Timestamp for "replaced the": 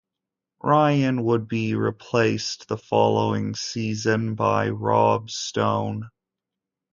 1.75-2.77